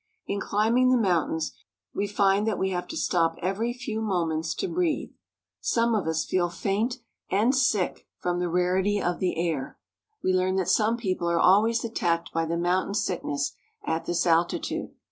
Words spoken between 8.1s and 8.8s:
from the CROSSING